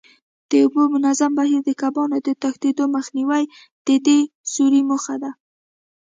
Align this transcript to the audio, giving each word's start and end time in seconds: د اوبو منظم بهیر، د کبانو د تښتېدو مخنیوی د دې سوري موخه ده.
د 0.49 0.51
اوبو 0.63 0.81
منظم 0.93 1.31
بهیر، 1.37 1.61
د 1.65 1.69
کبانو 1.81 2.17
د 2.23 2.29
تښتېدو 2.41 2.83
مخنیوی 2.95 3.43
د 3.87 3.89
دې 4.05 4.19
سوري 4.53 4.81
موخه 4.89 5.15
ده. 5.23 5.31